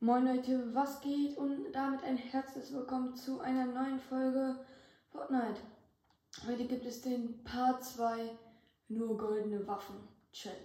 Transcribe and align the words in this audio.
Moin 0.00 0.26
Leute, 0.26 0.74
was 0.74 1.00
geht? 1.00 1.38
Und 1.38 1.72
damit 1.72 2.04
ein 2.04 2.18
herzliches 2.18 2.70
Willkommen 2.74 3.16
zu 3.16 3.40
einer 3.40 3.64
neuen 3.64 3.98
Folge 3.98 4.54
Fortnite. 5.10 5.62
Heute 6.46 6.66
gibt 6.66 6.84
es 6.84 7.00
den 7.00 7.42
Part 7.44 7.82
2 7.82 8.28
Nur 8.88 9.16
goldene 9.16 9.66
Waffen 9.66 9.96
Challenge. 10.32 10.60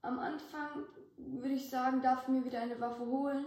Am 0.00 0.18
Anfang 0.18 0.86
würde 1.18 1.56
ich 1.56 1.68
sagen, 1.68 2.00
darf 2.00 2.22
ich 2.22 2.28
mir 2.28 2.42
wieder 2.42 2.62
eine 2.62 2.80
Waffe 2.80 3.04
holen, 3.04 3.44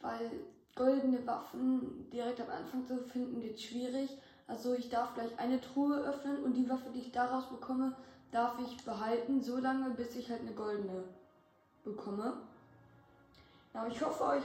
weil 0.00 0.30
goldene 0.76 1.26
Waffen 1.26 2.08
direkt 2.10 2.40
am 2.42 2.50
Anfang 2.50 2.86
zu 2.86 3.02
finden 3.02 3.42
wird 3.42 3.60
schwierig. 3.60 4.08
Also 4.46 4.74
ich 4.74 4.88
darf 4.88 5.14
gleich 5.14 5.36
eine 5.40 5.60
Truhe 5.60 5.96
öffnen 5.96 6.44
und 6.44 6.56
die 6.56 6.70
Waffe, 6.70 6.90
die 6.94 7.00
ich 7.00 7.10
daraus 7.10 7.48
bekomme, 7.48 7.96
darf 8.30 8.56
ich 8.60 8.84
behalten, 8.84 9.42
so 9.42 9.58
lange 9.58 9.90
bis 9.90 10.14
ich 10.14 10.30
halt 10.30 10.42
eine 10.42 10.54
goldene 10.54 11.02
bekomme. 11.82 12.53
Ja, 13.74 13.84
ich 13.88 14.00
hoffe 14.00 14.24
euch 14.24 14.44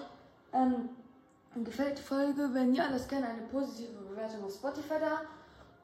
ähm, 0.54 0.90
gefällt 1.64 2.00
die 2.00 2.02
Folge. 2.02 2.50
Wenn 2.52 2.74
ja, 2.74 2.90
lasst 2.90 3.10
gerne 3.10 3.28
eine 3.28 3.44
positive 3.44 4.02
Bewertung 4.02 4.44
auf 4.44 4.54
Spotify 4.54 4.96
da. 5.00 5.22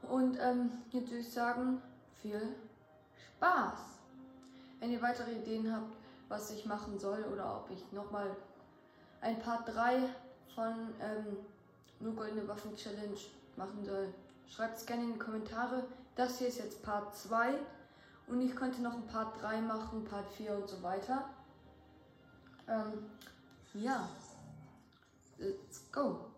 Und 0.09 0.37
ähm, 0.41 0.71
jetzt 0.89 1.11
würde 1.11 1.21
ich 1.21 1.31
sagen, 1.31 1.79
viel 2.21 2.41
Spaß. 3.37 3.79
Wenn 4.79 4.91
ihr 4.91 5.01
weitere 5.01 5.31
Ideen 5.31 5.71
habt, 5.71 5.95
was 6.27 6.49
ich 6.49 6.65
machen 6.65 6.97
soll 6.97 7.23
oder 7.31 7.57
ob 7.57 7.69
ich 7.69 7.91
nochmal 7.91 8.35
ein 9.21 9.37
Part 9.39 9.73
3 9.73 9.99
von 10.55 10.73
ähm, 10.99 11.37
Nur 11.99 12.15
Goldene 12.15 12.47
Waffen 12.47 12.75
Challenge 12.75 13.17
machen 13.57 13.85
soll, 13.85 14.11
schreibt 14.47 14.77
es 14.77 14.85
gerne 14.87 15.03
in 15.03 15.13
die 15.13 15.19
Kommentare. 15.19 15.83
Das 16.15 16.39
hier 16.39 16.47
ist 16.47 16.57
jetzt 16.57 16.81
Part 16.81 17.15
2 17.15 17.53
und 18.27 18.41
ich 18.41 18.55
könnte 18.55 18.81
noch 18.81 18.93
ein 18.93 19.05
Part 19.05 19.39
3 19.39 19.61
machen, 19.61 20.03
Part 20.03 20.31
4 20.31 20.55
und 20.55 20.67
so 20.67 20.81
weiter. 20.81 21.29
Ähm, 22.67 23.05
ja, 23.75 24.07
let's 25.37 25.81
go. 25.91 26.34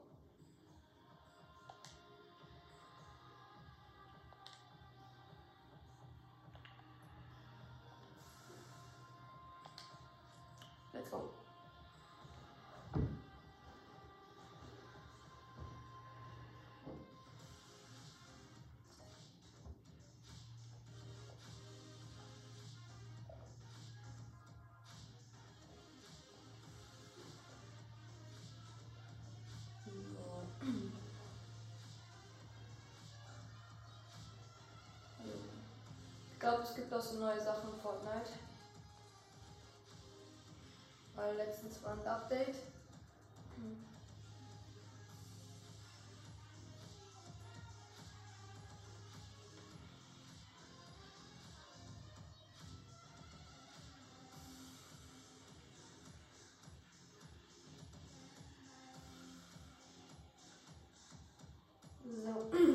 Ich 36.37 36.41
glaube, 36.41 36.61
es 36.61 36.75
gibt 36.75 36.93
auch 36.93 37.01
so 37.01 37.17
neue 37.17 37.39
Sachen 37.39 37.73
in 37.73 37.81
Fortnite. 37.81 38.29
Weil 41.15 41.35
letztens 41.35 41.83
war 41.83 41.93
ein 41.93 42.07
Update. 42.07 42.57
So. 62.23 62.66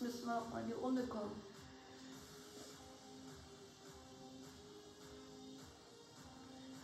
Jetzt 0.00 0.14
müssen 0.14 0.26
wir 0.28 0.38
auch 0.38 0.48
mal 0.50 0.62
in 0.62 0.68
die 0.68 0.74
Runde 0.74 1.04
kommen. 1.08 1.42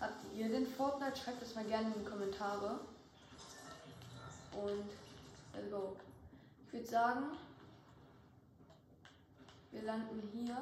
Habt 0.00 0.24
ihr 0.36 0.48
den 0.48 0.66
Fortnite? 0.66 1.16
Schreibt 1.16 1.40
es 1.40 1.54
mal 1.54 1.64
gerne 1.64 1.94
in 1.94 2.02
die 2.02 2.10
Kommentare. 2.10 2.80
Und 4.52 4.90
let's. 5.54 5.74
Ich 6.66 6.72
würde 6.72 6.86
sagen, 6.88 7.24
wir 9.70 9.82
landen 9.82 10.28
hier. 10.32 10.56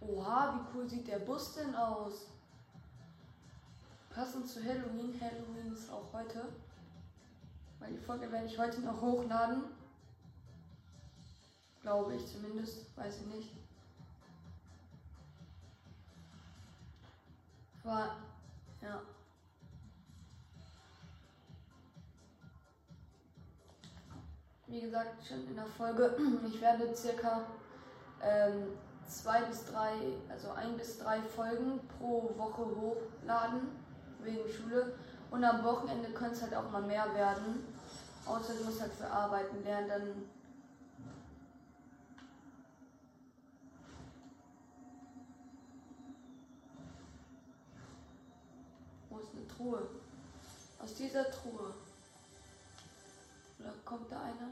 Oha, 0.00 0.54
wie 0.54 0.78
cool 0.78 0.88
sieht 0.88 1.06
der 1.06 1.18
Bus 1.18 1.52
denn 1.52 1.74
aus? 1.74 2.28
Passend 4.08 4.48
zu 4.48 4.64
Halloween. 4.64 5.20
Halloween 5.20 5.74
ist 5.74 5.90
auch 5.90 6.10
heute. 6.14 6.48
Weil 7.84 7.92
die 7.92 7.98
Folge 7.98 8.32
werde 8.32 8.46
ich 8.46 8.58
heute 8.58 8.80
noch 8.80 8.98
hochladen. 9.02 9.64
Glaube 11.82 12.14
ich 12.14 12.26
zumindest. 12.26 12.96
Weiß 12.96 13.20
ich 13.20 13.26
nicht. 13.26 13.50
Aber, 17.84 18.16
ja. 18.80 19.02
Wie 24.66 24.80
gesagt, 24.80 25.26
schon 25.26 25.46
in 25.46 25.54
der 25.54 25.66
Folge, 25.66 26.16
ich 26.48 26.58
werde 26.62 26.96
circa 26.96 27.44
ähm, 28.22 28.78
zwei 29.06 29.42
bis 29.42 29.66
drei, 29.66 29.92
also 30.30 30.52
ein 30.52 30.78
bis 30.78 30.98
drei 31.00 31.20
Folgen 31.20 31.86
pro 31.98 32.32
Woche 32.38 32.64
hochladen, 32.64 33.68
wegen 34.20 34.48
Schule. 34.48 34.94
Und 35.34 35.42
am 35.42 35.64
Wochenende 35.64 36.10
könnte 36.10 36.36
es 36.36 36.42
halt 36.42 36.54
auch 36.54 36.70
mal 36.70 36.82
mehr 36.82 37.12
werden. 37.12 37.66
Außer 38.24 38.54
du 38.54 38.62
musst 38.62 38.80
halt 38.80 38.92
für 38.92 39.10
Arbeiten 39.10 39.64
lernen, 39.64 39.88
dann 39.88 40.30
Wo 49.10 49.18
ist 49.18 49.32
eine 49.34 49.48
Truhe? 49.48 49.88
Aus 50.78 50.94
dieser 50.94 51.28
Truhe. 51.28 51.74
Oder 53.58 53.72
kommt 53.84 54.12
da 54.12 54.22
einer? 54.22 54.50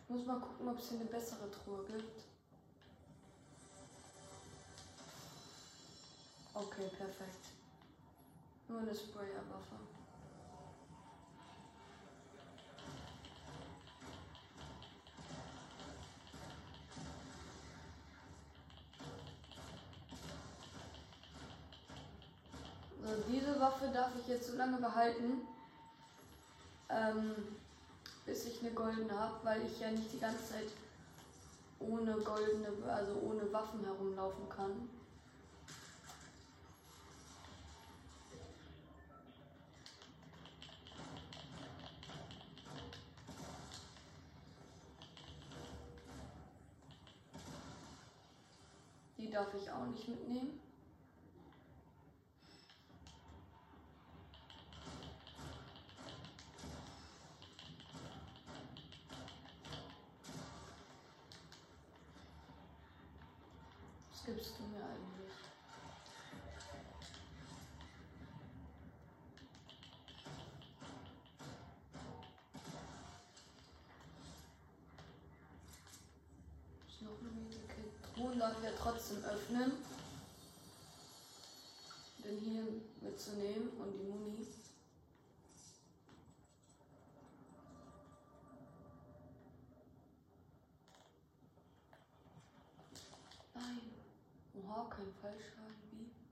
Ich 0.00 0.08
muss 0.08 0.24
mal 0.24 0.38
gucken, 0.38 0.68
ob 0.68 0.78
es 0.78 0.88
hier 0.88 1.00
eine 1.00 1.08
bessere 1.08 1.50
Truhe 1.50 1.84
gibt. 1.84 2.33
Okay, 6.54 6.88
perfekt. 6.96 7.46
Nur 8.68 8.80
eine 8.80 8.94
Sprayerwaffe. 8.94 9.76
So, 23.02 23.08
diese 23.28 23.60
Waffe 23.60 23.88
darf 23.92 24.12
ich 24.20 24.28
jetzt 24.28 24.46
so 24.46 24.56
lange 24.56 24.78
behalten, 24.78 25.40
ähm, 26.88 27.34
bis 28.24 28.46
ich 28.46 28.60
eine 28.60 28.70
goldene 28.70 29.18
habe, 29.18 29.34
weil 29.42 29.66
ich 29.66 29.80
ja 29.80 29.90
nicht 29.90 30.12
die 30.12 30.20
ganze 30.20 30.52
Zeit 30.52 30.68
ohne 31.80 32.12
goldene, 32.18 32.68
also 32.88 33.20
ohne 33.22 33.52
Waffen 33.52 33.84
herumlaufen 33.84 34.48
kann. 34.48 34.88
Ich 49.64 49.70
auch 49.70 49.86
nicht 49.86 50.08
mitnehmen. 50.08 50.60
Gibst 64.26 64.54
du 64.58 64.62
mir 64.62 64.82
100 78.24 78.62
wir 78.62 78.74
trotzdem 78.76 79.22
öffnen. 79.24 79.72
Den 82.24 82.38
hier 82.38 82.64
mitzunehmen 83.02 83.68
und 83.78 83.92
die 83.92 84.04
Muni. 84.04 84.46
Nein. 93.54 93.80
Oha, 94.54 94.88
kein 94.88 95.12
Fallschaden. 95.20 95.74
Wie? 95.92 96.23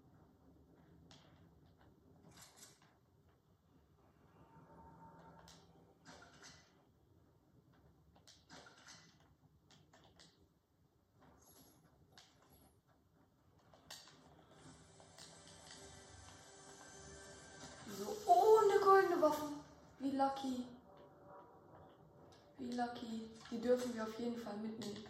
Lucky. 22.92 23.30
Die 23.50 23.60
dürfen 23.60 23.94
wir 23.94 24.04
auf 24.04 24.18
jeden 24.18 24.36
Fall 24.36 24.56
mitnehmen. 24.56 25.04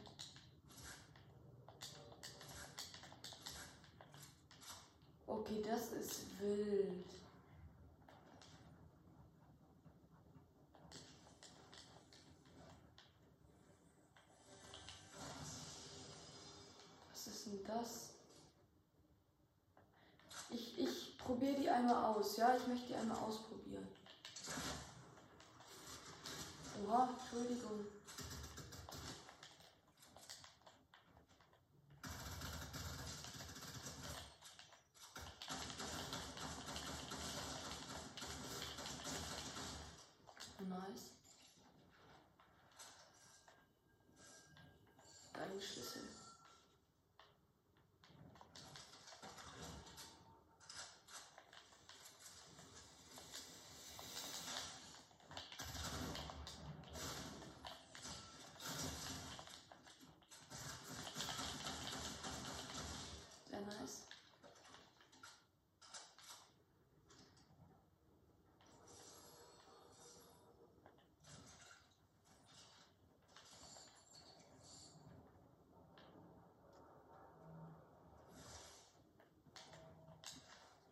Okay, 5.26 5.62
das 5.62 5.92
ist 5.92 6.40
wild. 6.40 7.04
Was 17.10 17.26
ist 17.26 17.46
denn 17.46 17.64
das? 17.64 18.10
Ich, 20.50 20.78
ich 20.78 21.16
probiere 21.16 21.54
die 21.54 21.70
einmal 21.70 22.14
aus, 22.14 22.36
ja? 22.36 22.56
Ich 22.56 22.66
möchte 22.66 22.88
die 22.88 22.94
einmal 22.94 23.18
ausprobieren. 23.18 23.88
Oha, 26.84 27.08
Entschuldigung. 27.08 27.86
Nice. 40.68 41.10
Dein 45.32 45.60
Schlüssel. 45.60 46.02
Sehr 63.50 63.60
nice. 63.60 64.06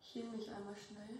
heal 0.13 0.25
mich 0.25 0.49
einmal 0.51 0.75
schnell. 0.75 1.19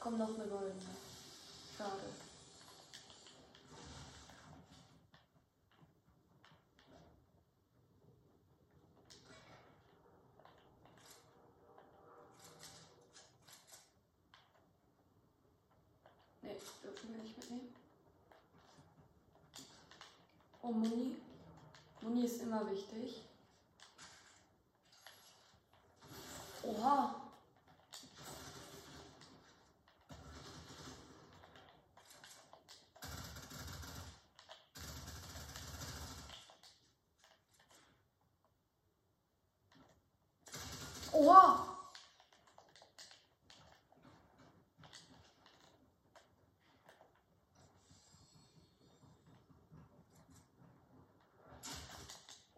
Kommt 0.00 0.18
noch 0.18 0.28
eine 0.28 0.46
goldene. 0.46 0.80
Schade. 1.76 2.00
Nee, 16.46 16.56
dürfen 16.84 17.10
wir 17.10 17.22
nicht 17.24 17.36
mitnehmen. 17.36 17.74
Oh, 20.68 20.72
Muni. 20.72 21.14
Muni 22.02 22.24
ist 22.24 22.42
immer 22.42 22.68
wichtig. 22.68 23.22
Oha. 26.64 27.14
Oha. 41.12 41.76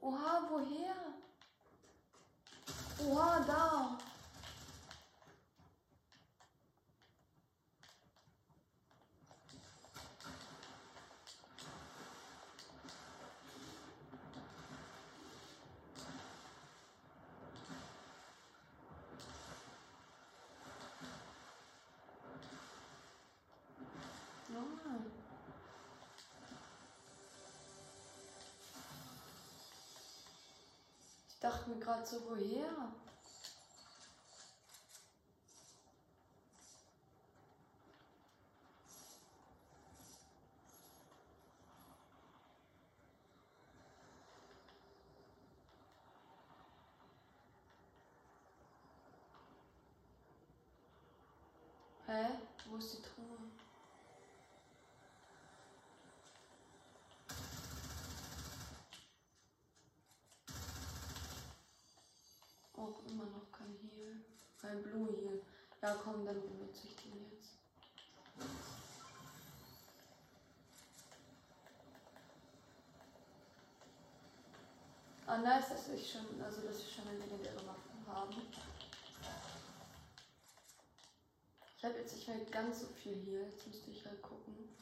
Oha, 0.09 0.43
woher? 0.49 0.95
Oha, 3.05 3.41
da. 3.41 3.99
Ja. 24.49 24.63
Ich 31.39 31.43
dachte 31.43 31.71
mir 31.71 31.79
gerade 31.79 32.05
so, 32.05 32.17
woher? 32.29 32.93
Hä? 52.07 52.27
Wo 52.69 52.79
ist 52.79 52.95
die 52.95 53.03
Truhe? 53.03 53.39
Auch 62.79 63.05
immer 63.11 63.25
noch 63.25 63.51
kein 63.51 63.77
Kein 64.61 64.83
Blue 64.83 65.09
Heal. 65.09 65.41
Ja, 65.81 65.95
komm, 66.03 66.25
dann 66.25 66.41
benutze 66.41 66.89
ich 66.89 66.97
den 66.97 67.31
jetzt. 67.31 67.59
Ah, 75.27 75.39
nice, 75.39 75.69
dass 75.69 75.89
ich 75.91 76.11
schon, 76.11 76.43
also 76.43 76.63
dass 76.63 76.79
wir 76.79 76.91
schon 76.91 77.09
eine 77.09 77.19
legendäre 77.19 77.67
Waffen 77.67 78.07
haben. 78.07 78.35
Ich 81.77 81.85
habe 81.85 81.99
jetzt 81.99 82.17
nicht 82.17 82.27
mehr 82.27 82.39
ganz 82.51 82.81
so 82.81 82.87
viel 82.87 83.15
hier. 83.15 83.43
Jetzt 83.43 83.67
müsste 83.67 83.91
ich 83.91 84.05
halt 84.05 84.21
gucken. 84.23 84.75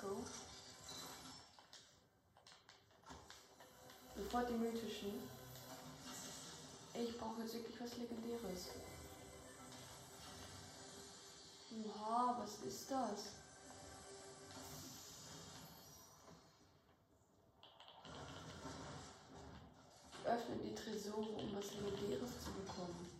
Go. 0.00 0.24
Sofort 4.16 4.48
die 4.48 4.54
mythischen. 4.54 5.12
Ich 6.94 7.18
brauche 7.18 7.42
jetzt 7.42 7.54
wirklich 7.54 7.80
was 7.80 7.96
Legendäres. 7.96 8.68
Oha, 11.70 12.36
was 12.40 12.58
ist 12.66 12.90
das? 12.90 13.32
Ich 20.12 20.28
öffne 20.28 20.56
die 20.56 20.74
Tresore, 20.74 21.28
um 21.28 21.54
was 21.54 21.74
Legendäres 21.74 22.30
zu 22.44 22.50
bekommen. 22.52 23.18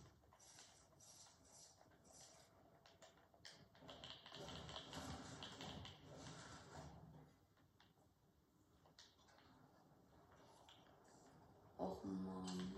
Och 11.79 12.03
Mann. 12.03 12.75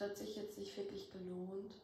Das 0.00 0.08
hat 0.08 0.16
sich 0.16 0.34
jetzt 0.34 0.56
nicht 0.56 0.74
wirklich 0.78 1.10
gelohnt. 1.10 1.74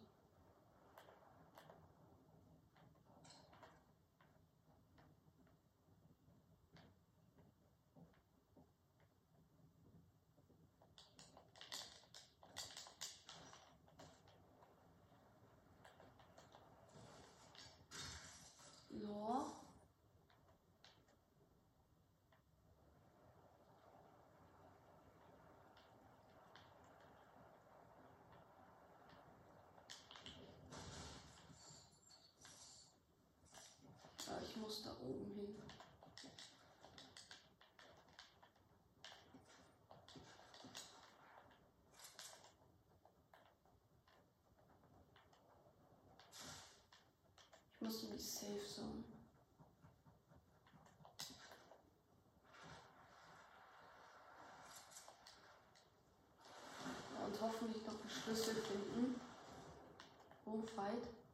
Ja. 18.88 19.46
Ja, 34.26 34.40
ich 34.42 34.55
muss 34.66 34.82
da 34.82 34.90
oben 35.00 35.32
hin. 35.36 35.62
Ich 47.74 47.80
muss 47.80 48.02
in 48.02 48.10
die 48.10 48.18
Safe 48.18 48.66
Zone. 48.66 49.04
Und 57.24 57.40
hoffentlich 57.40 57.86
noch 57.86 58.00
einen 58.00 58.10
Schlüssel 58.10 58.56
finden. 58.56 59.20
Oh, 60.44 60.62
fight. 60.74 61.25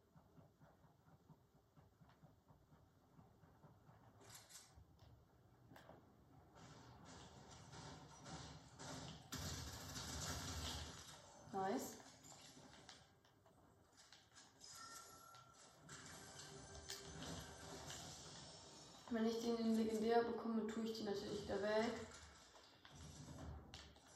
Ich 19.33 19.41
den 19.41 19.57
in 19.57 19.77
legendär 19.77 20.23
bekomme, 20.23 20.67
tue 20.67 20.85
ich 20.85 20.99
die 20.99 21.05
natürlich 21.05 21.45
wieder 21.45 21.62
weg. 21.62 22.07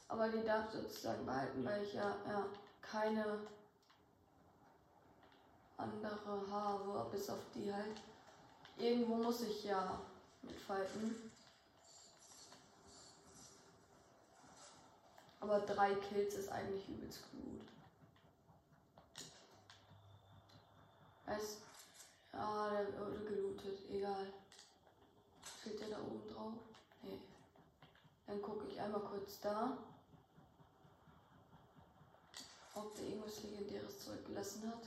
Aber 0.08 0.28
die 0.28 0.44
darf 0.44 0.70
sozusagen 0.72 1.26
behalten, 1.26 1.64
weil 1.64 1.82
ich 1.82 1.94
ja, 1.94 2.16
ja 2.28 2.46
keine 2.80 3.40
andere 5.76 6.50
habe, 6.50 7.10
bis 7.10 7.28
auf 7.28 7.40
die 7.54 7.72
halt. 7.72 8.00
Irgendwo 8.78 9.16
muss 9.16 9.42
ich 9.42 9.64
ja 9.64 10.00
mitfighten. 10.42 11.30
Aber 15.40 15.60
drei 15.60 15.94
Kills 15.94 16.34
ist 16.34 16.48
eigentlich 16.50 16.88
übelst 16.88 17.20
gut. 17.30 17.60
Es, 21.26 21.58
ja, 22.32 22.70
der 22.70 23.00
wurde 23.00 23.24
gelootet, 23.24 23.78
egal. 23.90 24.26
Steht 25.66 25.80
der 25.80 25.88
da 25.88 25.98
oben 25.98 26.28
drauf? 26.32 26.52
Nee. 27.02 27.18
Dann 28.28 28.40
gucke 28.40 28.68
ich 28.68 28.80
einmal 28.80 29.00
kurz 29.00 29.40
da. 29.40 29.76
Ob 32.76 32.94
der 32.94 33.04
irgendwas 33.04 33.42
Legendäres 33.42 33.98
zurückgelassen 33.98 34.68
hat. 34.68 34.84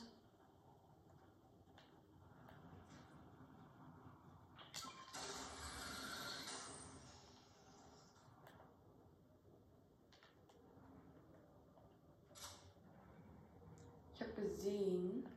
Ich 14.13 14.21
habe 14.21 14.31
gesehen, 14.31 15.27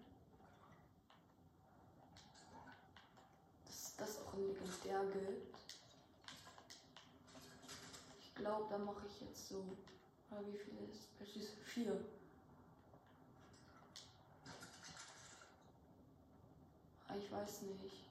dass 3.67 3.75
es 3.75 3.97
das 3.97 4.19
auch 4.21 4.35
gibt. 5.01 5.57
Ich 8.21 8.35
glaube, 8.35 8.67
da 8.71 8.79
mache 8.79 9.07
ich 9.07 9.21
jetzt 9.21 9.49
so. 9.49 9.77
Oder 10.31 10.47
wie 10.47 10.59
viele 10.59 10.81
ist 10.91 11.19
Patches? 11.19 11.51
Vier. 11.65 11.99
Ah, 17.09 17.15
ich 17.19 17.33
weiß 17.33 17.63
nicht. 17.63 18.03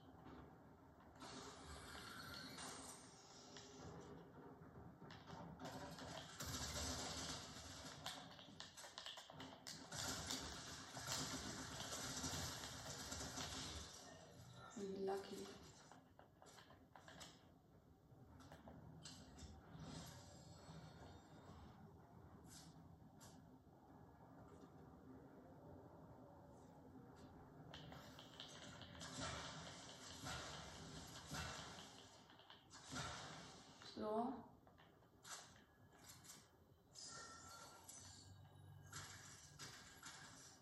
Lucky. 15.04 15.46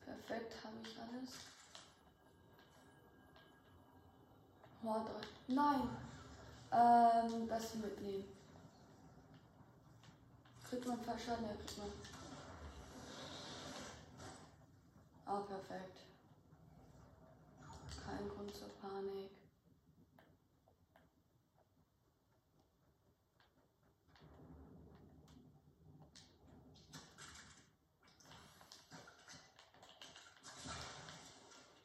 Perfekt, 0.05 0.55
habe 0.65 0.77
ich 0.83 0.99
alles. 0.99 1.31
Drei. 4.83 5.21
Nein! 5.49 5.89
Ähm, 6.73 7.49
hier 7.73 7.81
mitnehmen. 7.81 8.25
Kriegt 10.69 10.87
man 10.87 11.01
Fallschaden? 11.01 11.45
Ja, 11.47 11.55
kriegt 11.55 11.79
man. 11.79 11.91
Ah, 15.27 15.41
perfekt. 15.41 15.99
Kein 18.05 18.29
Grund 18.29 18.55
zur 18.55 18.69
Panik. 18.81 19.31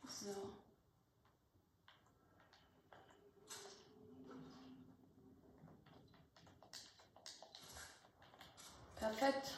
So. 0.07 0.31
Perfekt. 8.95 9.53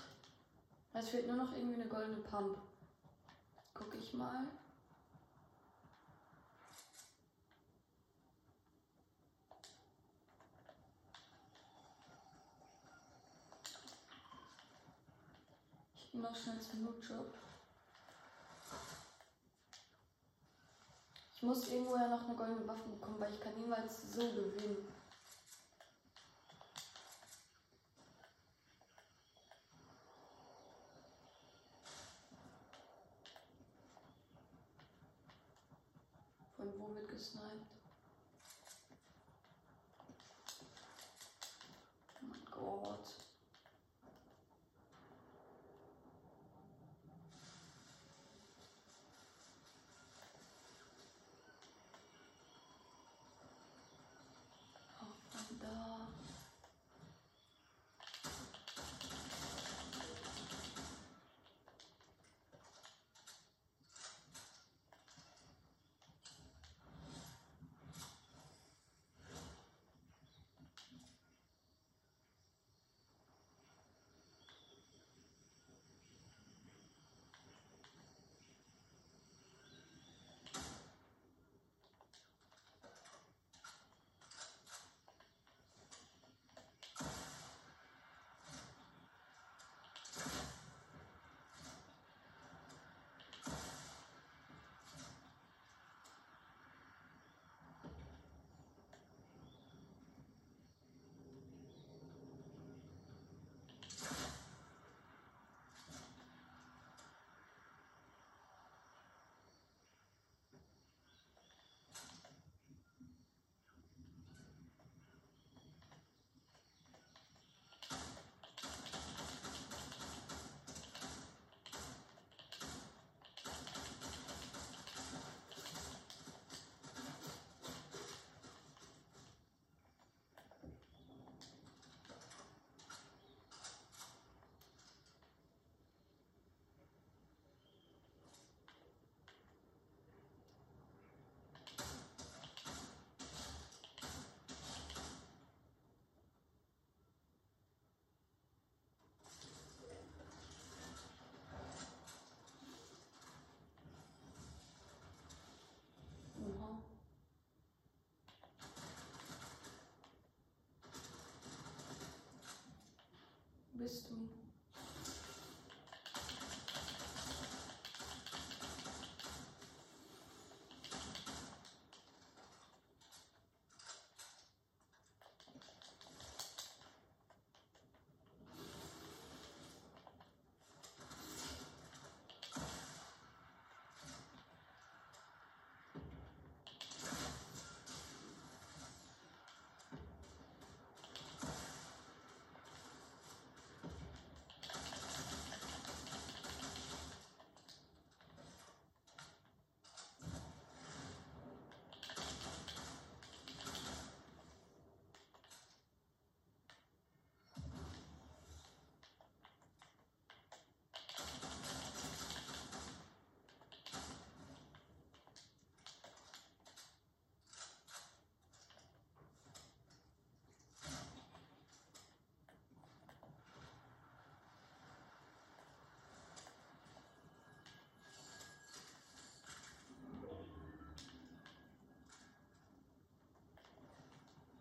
Es 0.94 1.10
fehlt 1.10 1.28
nur 1.28 1.38
noch 1.38 1.54
irgendwie 1.54 1.78
eine 2.08 2.18
Pump. 2.18 2.58
Guck 3.74 3.94
ich 3.96 4.14
mal. 4.14 4.48
Ich 15.96 16.14
noch 16.14 16.36
schnell 16.36 16.60
zum 16.62 16.86
Loot-Shop. 16.86 17.34
Ich 21.34 21.44
muss 21.44 21.70
irgendwo 21.70 21.96
ja 21.96 22.08
noch 22.08 22.24
eine 22.24 22.36
goldene 22.36 22.68
Waffe 22.68 22.90
bekommen, 22.90 23.20
weil 23.20 23.32
ich 23.32 23.40
kann 23.40 23.56
niemals 23.58 24.12
so 24.12 24.22
gewinnen. 24.22 24.88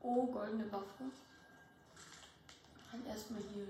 Oh, 0.09 0.25
goldene 0.27 0.71
Waffe. 0.71 1.11
Und 2.93 3.07
erstmal 3.09 3.43
hier. 3.53 3.67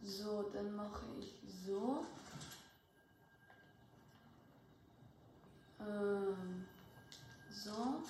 So, 0.00 0.48
dann 0.52 0.76
mache 0.76 1.06
ich 1.18 1.34
so. 1.66 2.06
Ähm, 5.80 6.66
so. 7.50 8.04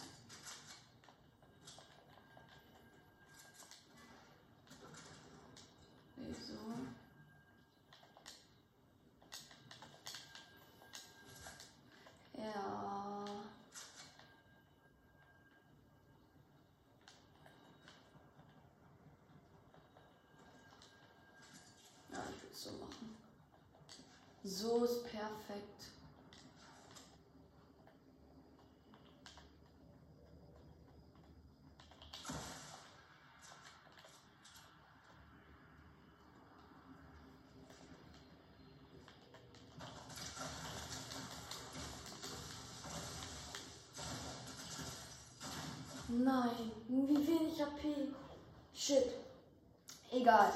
So 22.67 22.73
machen. 22.73 23.17
So 24.43 24.85
ist 24.85 25.03
perfekt. 25.05 25.67
Nein, 46.09 46.73
wie 46.89 47.27
wenig 47.27 47.61
HP. 47.61 48.13
Shit. 48.75 49.13
Egal. 50.11 50.53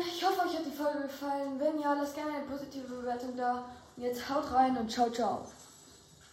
Ich 0.00 0.24
hoffe, 0.24 0.46
euch 0.46 0.56
hat 0.56 0.66
die 0.66 0.76
Folge 0.76 1.02
gefallen. 1.02 1.58
Wenn 1.58 1.80
ja, 1.80 1.92
lasst 1.94 2.14
gerne 2.14 2.34
eine 2.34 2.44
positive 2.44 2.86
Bewertung 2.86 3.36
da. 3.36 3.64
Und 3.96 4.02
jetzt 4.02 4.28
haut 4.28 4.52
rein 4.52 4.76
und 4.76 4.90
ciao, 4.90 5.10
ciao. 5.10 5.44